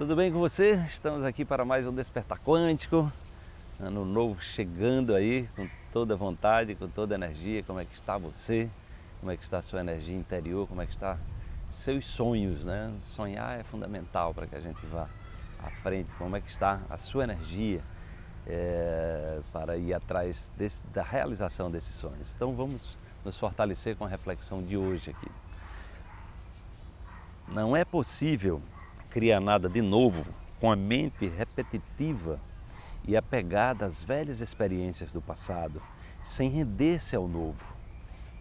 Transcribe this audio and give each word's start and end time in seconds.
Tudo 0.00 0.16
bem 0.16 0.32
com 0.32 0.38
você? 0.38 0.82
Estamos 0.88 1.22
aqui 1.24 1.44
para 1.44 1.62
mais 1.62 1.86
um 1.86 1.94
Despertar 1.94 2.40
Quântico. 2.40 3.12
Ano 3.78 4.02
novo 4.02 4.40
chegando 4.40 5.14
aí 5.14 5.46
com 5.54 5.68
toda 5.92 6.16
vontade, 6.16 6.74
com 6.74 6.88
toda 6.88 7.14
energia. 7.14 7.62
Como 7.62 7.78
é 7.78 7.84
que 7.84 7.94
está 7.94 8.16
você? 8.16 8.70
Como 9.20 9.30
é 9.30 9.36
que 9.36 9.44
está 9.44 9.58
a 9.58 9.62
sua 9.62 9.80
energia 9.80 10.16
interior? 10.16 10.66
Como 10.66 10.80
é 10.80 10.86
que 10.86 10.94
está 10.94 11.18
seus 11.68 12.06
sonhos, 12.06 12.64
né? 12.64 12.90
Sonhar 13.04 13.60
é 13.60 13.62
fundamental 13.62 14.32
para 14.32 14.46
que 14.46 14.56
a 14.56 14.60
gente 14.62 14.80
vá 14.86 15.06
à 15.62 15.68
frente. 15.82 16.08
Como 16.16 16.34
é 16.34 16.40
que 16.40 16.48
está 16.48 16.80
a 16.88 16.96
sua 16.96 17.24
energia 17.24 17.82
é, 18.46 19.40
para 19.52 19.76
ir 19.76 19.92
atrás 19.92 20.50
desse, 20.56 20.82
da 20.94 21.02
realização 21.02 21.70
desses 21.70 21.94
sonhos? 21.94 22.32
Então 22.34 22.54
vamos 22.54 22.96
nos 23.22 23.36
fortalecer 23.36 23.96
com 23.96 24.06
a 24.06 24.08
reflexão 24.08 24.62
de 24.62 24.78
hoje 24.78 25.10
aqui. 25.10 25.30
Não 27.46 27.76
é 27.76 27.84
possível 27.84 28.62
criar 29.10 29.40
nada 29.40 29.68
de 29.68 29.82
novo 29.82 30.24
com 30.60 30.70
a 30.70 30.76
mente 30.76 31.26
repetitiva 31.26 32.38
e 33.04 33.16
apegada 33.16 33.84
às 33.84 34.02
velhas 34.02 34.40
experiências 34.40 35.12
do 35.12 35.20
passado, 35.20 35.82
sem 36.22 36.48
render-se 36.48 37.16
ao 37.16 37.26
novo. 37.26 37.64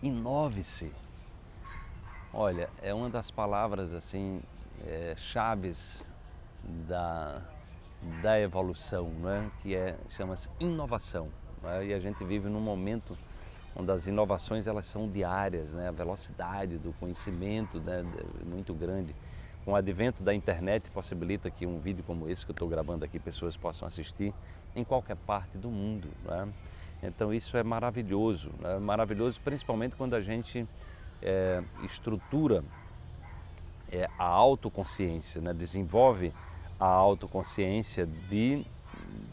Inove-se. 0.01 0.91
Olha, 2.33 2.69
é 2.81 2.93
uma 2.93 3.09
das 3.09 3.31
palavras 3.31 3.93
assim 3.93 4.41
é, 4.85 5.15
chaves 5.17 6.05
da, 6.87 7.41
da 8.21 8.39
evolução, 8.39 9.09
né? 9.09 9.49
que 9.61 9.75
é 9.75 9.97
chama-se 10.09 10.49
inovação. 10.59 11.29
Né? 11.63 11.87
E 11.87 11.93
a 11.93 11.99
gente 11.99 12.23
vive 12.23 12.47
num 12.49 12.61
momento 12.61 13.17
onde 13.75 13.91
as 13.91 14.07
inovações 14.07 14.67
elas 14.67 14.85
são 14.85 15.07
diárias, 15.07 15.71
né? 15.71 15.87
a 15.87 15.91
velocidade 15.91 16.77
do 16.77 16.93
conhecimento 16.93 17.79
né? 17.79 18.03
é 18.41 18.45
muito 18.45 18.73
grande. 18.73 19.15
Com 19.69 19.73
o 19.73 19.75
advento 19.75 20.23
da 20.23 20.33
internet 20.33 20.89
possibilita 20.89 21.51
que 21.51 21.63
um 21.63 21.77
vídeo 21.77 22.03
como 22.03 22.27
esse 22.27 22.43
que 22.43 22.49
eu 22.49 22.53
estou 22.53 22.67
gravando 22.67 23.05
aqui 23.05 23.19
pessoas 23.19 23.55
possam 23.55 23.87
assistir 23.87 24.33
em 24.75 24.83
qualquer 24.83 25.15
parte 25.15 25.59
do 25.59 25.69
mundo. 25.69 26.07
Né? 26.23 26.51
Então 27.03 27.31
isso 27.31 27.55
é 27.55 27.61
maravilhoso, 27.61 28.49
né? 28.59 28.79
maravilhoso 28.79 29.39
principalmente 29.39 29.95
quando 29.95 30.15
a 30.15 30.21
gente 30.21 30.67
é, 31.21 31.61
estrutura 31.83 32.63
é, 33.91 34.09
a 34.17 34.23
autoconsciência, 34.23 35.39
né? 35.39 35.53
desenvolve 35.53 36.33
a 36.79 36.87
autoconsciência 36.87 38.07
de, 38.07 38.65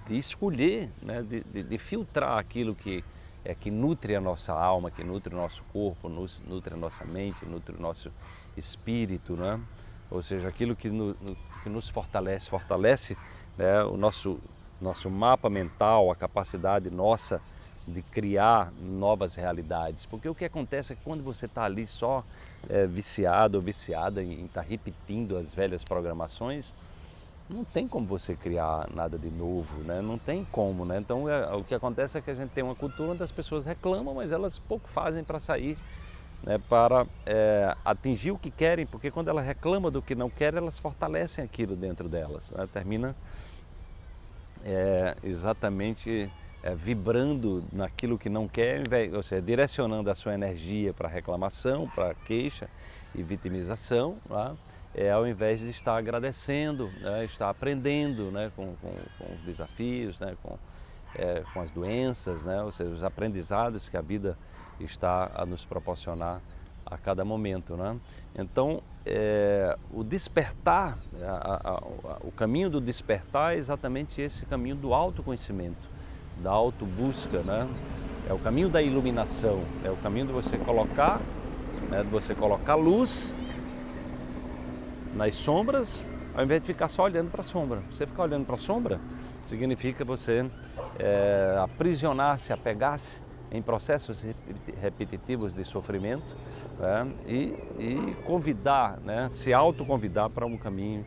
de 0.07 0.19
escolher, 0.19 0.91
né? 1.01 1.23
de, 1.23 1.41
de, 1.45 1.63
de 1.63 1.79
filtrar 1.79 2.37
aquilo 2.37 2.75
que 2.75 3.03
é, 3.43 3.55
que 3.55 3.71
nutre 3.71 4.15
a 4.15 4.21
nossa 4.21 4.53
alma, 4.53 4.91
que 4.91 5.03
nutre 5.03 5.33
o 5.33 5.39
nosso 5.39 5.63
corpo, 5.73 6.11
nutre 6.11 6.75
a 6.75 6.77
nossa 6.77 7.07
mente, 7.07 7.47
nutre 7.47 7.75
o 7.75 7.81
nosso 7.81 8.13
espírito, 8.55 9.33
né? 9.33 9.59
Ou 10.11 10.23
seja, 10.23 10.49
aquilo 10.49 10.77
que, 10.77 10.89
no, 10.89 11.15
que 11.63 11.69
nos 11.69 11.89
fortalece, 11.89 12.49
fortalece 12.49 13.17
né, 13.57 13.83
o 13.85 13.97
nosso, 13.97 14.39
nosso 14.81 15.11
mapa 15.11 15.51
mental, 15.51 16.11
a 16.11 16.17
capacidade 16.17 16.91
nossa 16.91 17.41
de 17.87 18.03
criar 18.03 18.73
novas 18.81 19.35
realidades. 19.35 20.05
Porque 20.07 20.29
o 20.29 20.35
que 20.35 20.45
acontece 20.45 20.93
é 20.93 20.97
que 20.97 21.03
quando 21.03 21.23
você 21.23 21.47
está 21.47 21.65
ali 21.65 21.87
só 21.87 22.25
é, 22.69 22.87
viciado 22.87 23.59
ou 23.59 23.63
viciada 23.63 24.23
em 24.23 24.47
estar 24.47 24.63
tá 24.63 24.69
repetindo 24.69 25.37
as 25.37 25.55
velhas 25.55 25.85
programações, 25.85 26.73
não 27.49 27.65
tem 27.65 27.87
como 27.87 28.07
você 28.07 28.35
criar 28.35 28.89
nada 28.93 29.17
de 29.17 29.31
novo, 29.31 29.83
né? 29.85 30.03
não 30.03 30.19
tem 30.19 30.45
como. 30.51 30.85
Né? 30.85 30.99
Então 30.99 31.29
é, 31.29 31.55
o 31.55 31.63
que 31.63 31.75
acontece 31.75 32.19
é 32.19 32.21
que 32.21 32.31
a 32.31 32.35
gente 32.35 32.51
tem 32.51 32.65
uma 32.65 32.75
cultura 32.75 33.13
onde 33.13 33.23
as 33.23 33.31
pessoas 33.31 33.65
reclamam, 33.65 34.15
mas 34.15 34.33
elas 34.33 34.59
pouco 34.59 34.89
fazem 34.89 35.23
para 35.23 35.39
sair, 35.39 35.79
né? 36.47 36.59
para 36.69 37.05
é, 37.27 37.75
atingir 37.85 38.31
o 38.31 38.39
que 38.39 38.51
querem, 38.51 38.87
porque 38.87 39.11
quando 39.11 39.29
elas 39.29 39.45
reclamam 39.45 39.91
do 39.91 40.01
que 40.01 40.15
não 40.15 40.31
querem, 40.31 40.59
elas 40.59 40.79
fortalecem 40.79 41.45
aquilo 41.45 41.77
dentro 41.77 42.09
delas. 42.09 42.51
Né? 42.53 42.67
Termina 42.73 43.15
é, 44.65 45.15
exatamente 45.23 46.31
é, 46.63 46.75
vibrando 46.75 47.63
naquilo 47.73 48.17
que 48.19 48.31
não 48.31 48.49
quer, 48.49 48.83
ou 49.13 49.23
seja, 49.23 49.43
direcionando 49.43 50.09
a 50.09 50.15
sua 50.15 50.33
energia 50.35 50.95
para 50.95 51.09
reclamação, 51.09 51.89
para 51.95 52.15
queixa 52.15 52.69
e 53.15 53.23
vitimização. 53.23 54.17
Tá? 54.29 54.55
é, 54.97 55.11
ao 55.11 55.27
invés 55.27 55.61
de 55.61 55.69
estar 55.69 55.95
agradecendo, 55.95 56.91
né, 57.01 57.27
estar 57.27 57.51
aprendendo 57.51 58.31
né, 58.31 58.51
com, 58.57 58.75
com, 58.77 58.95
com, 59.19 59.35
os 59.35 59.41
desafios, 59.45 60.19
né, 60.19 60.35
com, 60.43 60.59
é, 61.19 61.43
com 61.53 61.61
as 61.61 61.71
doenças, 61.71 62.45
né, 62.45 62.63
ou 62.63 62.71
seja, 62.71 62.91
os 62.91 63.05
aprendizados 63.05 63.89
que 63.89 63.97
a 63.97 64.01
vida 64.01 64.37
está 64.79 65.31
a 65.35 65.47
nos 65.47 65.65
proporcionar 65.65 66.41
a 66.85 66.97
cada 66.97 67.25
momento. 67.25 67.77
Né? 67.77 67.97
Então, 68.37 68.83
é, 69.05 69.77
o 69.93 70.05
despertar, 70.05 70.97
a, 71.23 71.31
a, 71.31 71.71
a, 71.71 71.83
o 72.23 72.31
caminho 72.31 72.71
do 72.71 72.81
despertar 72.81 73.55
é 73.55 73.57
exatamente 73.57 74.21
esse 74.21 74.47
caminho 74.47 74.77
do 74.77 74.95
autoconhecimento, 74.95 75.77
da 76.43 76.51
autobusca, 76.51 77.41
né? 77.41 77.69
é 78.29 78.33
o 78.33 78.39
caminho 78.39 78.69
da 78.69 78.83
iluminação, 78.83 79.63
é 79.85 79.91
o 79.91 79.97
caminho 79.97 80.27
de 80.27 80.33
você 80.33 80.59
colocar, 80.59 81.21
né, 81.89 82.03
de 82.03 82.11
você 82.11 82.35
colocar 82.35 82.75
luz 82.75 83.35
nas 85.15 85.35
sombras, 85.35 86.05
ao 86.35 86.45
invés 86.45 86.61
de 86.61 86.67
ficar 86.67 86.89
só 86.89 87.05
olhando 87.05 87.31
para 87.31 87.41
a 87.41 87.45
sombra. 87.45 87.83
Você 87.91 88.07
ficar 88.07 88.25
olhando 88.25 88.45
para 88.45 88.57
a 88.57 88.59
sombra 88.59 89.01
significa 89.47 90.05
você 90.05 90.49
é, 90.99 91.57
aprisionar-se, 91.63 92.53
apegar-se 92.53 93.23
em 93.51 93.63
processos 93.63 94.25
repetitivos 94.81 95.55
de 95.55 95.65
sofrimento 95.65 96.37
né? 96.79 97.13
e, 97.27 97.55
e, 97.79 98.17
convidar, 98.25 98.99
né? 99.01 99.29
se 99.33 99.53
autoconvidar 99.53 100.31
para 100.31 100.45
um 100.45 100.59
caminho 100.59 101.05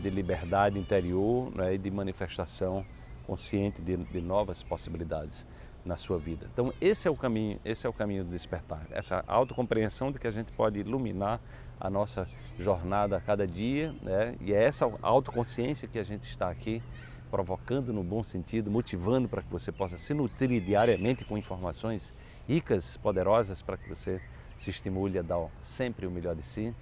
de 0.00 0.10
liberdade 0.10 0.78
interior 0.78 1.50
né? 1.54 1.74
e 1.74 1.78
de 1.78 1.90
manifestação 1.90 2.84
consciente 3.26 3.82
de, 3.82 3.96
de 3.96 4.20
novas 4.20 4.62
possibilidades 4.62 5.46
na 5.84 5.96
sua 5.96 6.18
vida. 6.18 6.46
Então 6.52 6.72
esse 6.80 7.08
é 7.08 7.10
o 7.10 7.16
caminho, 7.16 7.58
esse 7.64 7.86
é 7.86 7.90
o 7.90 7.92
caminho 7.92 8.24
do 8.24 8.30
despertar, 8.30 8.86
essa 8.90 9.24
autocompreensão 9.26 10.12
de 10.12 10.18
que 10.18 10.26
a 10.26 10.30
gente 10.30 10.52
pode 10.52 10.78
iluminar 10.78 11.40
a 11.78 11.88
nossa 11.88 12.28
jornada 12.58 13.16
a 13.16 13.20
cada 13.20 13.46
dia, 13.46 13.94
né? 14.02 14.36
e 14.40 14.52
é 14.52 14.62
essa 14.62 14.90
autoconsciência 15.00 15.88
que 15.88 15.98
a 15.98 16.04
gente 16.04 16.24
está 16.24 16.50
aqui 16.50 16.82
provocando 17.30 17.92
no 17.92 18.02
bom 18.02 18.22
sentido, 18.22 18.70
motivando 18.70 19.28
para 19.28 19.42
que 19.42 19.50
você 19.50 19.70
possa 19.70 19.96
se 19.96 20.12
nutrir 20.12 20.60
diariamente 20.60 21.24
com 21.24 21.38
informações 21.38 22.44
ricas, 22.48 22.96
poderosas, 22.96 23.62
para 23.62 23.76
que 23.76 23.88
você 23.88 24.20
se 24.58 24.70
estimule 24.70 25.18
a 25.18 25.22
dar 25.22 25.46
sempre 25.62 26.06
o 26.06 26.10
melhor 26.10 26.34
de 26.34 26.42
si 26.42 26.74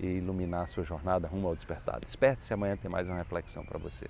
e 0.00 0.06
iluminar 0.06 0.62
a 0.62 0.66
sua 0.66 0.84
jornada 0.84 1.26
rumo 1.26 1.48
ao 1.48 1.54
despertar. 1.54 2.00
Desperte-se, 2.00 2.54
amanhã 2.54 2.76
tem 2.76 2.90
mais 2.90 3.08
uma 3.08 3.18
reflexão 3.18 3.64
para 3.64 3.78
você. 3.78 4.06